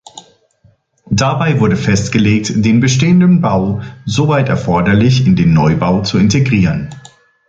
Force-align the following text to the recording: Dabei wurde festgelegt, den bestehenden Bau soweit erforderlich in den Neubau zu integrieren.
Dabei 1.11 1.59
wurde 1.59 1.75
festgelegt, 1.75 2.65
den 2.65 2.79
bestehenden 2.79 3.39
Bau 3.39 3.83
soweit 4.03 4.49
erforderlich 4.49 5.27
in 5.27 5.35
den 5.35 5.53
Neubau 5.53 6.01
zu 6.01 6.17
integrieren. 6.17 6.89